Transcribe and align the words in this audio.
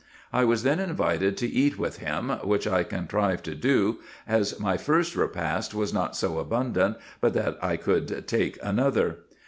I 0.33 0.45
was 0.45 0.63
then 0.63 0.79
invited 0.79 1.37
to 1.37 1.47
eat 1.47 1.77
with 1.77 1.99
him, 1.99 2.29
which 2.43 2.65
I 2.65 2.81
contrived 2.81 3.45
to 3.45 3.53
do, 3.53 3.99
as 4.27 4.59
my 4.59 4.75
first 4.75 5.15
repast 5.15 5.75
was 5.75 5.93
not 5.93 6.15
so 6.15 6.39
abundant 6.39 6.97
but 7.19 7.33
that 7.35 7.63
I 7.63 7.77
could 7.77 8.27
take 8.27 8.57
another. 8.63 9.17